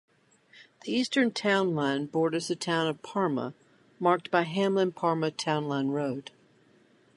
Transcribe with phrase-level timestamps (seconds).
[0.83, 3.53] The eastern town line borders the town of Parma,
[3.99, 6.31] marked by Hamlin-Parma Townline Road.